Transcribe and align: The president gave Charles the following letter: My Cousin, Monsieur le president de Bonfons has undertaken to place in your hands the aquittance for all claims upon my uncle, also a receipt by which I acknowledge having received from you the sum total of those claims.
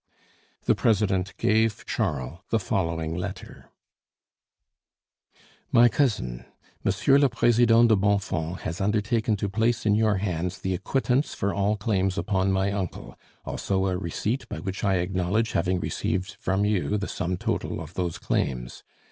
The 0.63 0.73
president 0.73 1.37
gave 1.37 1.85
Charles 1.85 2.39
the 2.49 2.57
following 2.57 3.13
letter: 3.15 3.69
My 5.71 5.89
Cousin, 5.89 6.43
Monsieur 6.83 7.19
le 7.19 7.29
president 7.29 7.87
de 7.89 7.95
Bonfons 7.95 8.61
has 8.61 8.81
undertaken 8.81 9.35
to 9.35 9.47
place 9.47 9.85
in 9.85 9.93
your 9.93 10.15
hands 10.17 10.57
the 10.57 10.73
aquittance 10.75 11.35
for 11.35 11.53
all 11.53 11.77
claims 11.77 12.17
upon 12.17 12.51
my 12.51 12.71
uncle, 12.71 13.15
also 13.45 13.85
a 13.85 13.95
receipt 13.95 14.49
by 14.49 14.57
which 14.57 14.83
I 14.83 14.95
acknowledge 14.95 15.51
having 15.51 15.79
received 15.79 16.31
from 16.39 16.65
you 16.65 16.97
the 16.97 17.07
sum 17.07 17.37
total 17.37 17.79
of 17.79 17.93
those 17.93 18.17
claims. 18.17 18.81